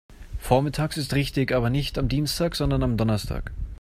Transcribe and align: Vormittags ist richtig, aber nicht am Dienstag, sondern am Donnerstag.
Vormittags 0.39 0.97
ist 0.97 1.13
richtig, 1.13 1.51
aber 1.51 1.69
nicht 1.69 1.95
am 1.99 2.07
Dienstag, 2.09 2.55
sondern 2.55 2.81
am 2.81 2.97
Donnerstag. 2.97 3.51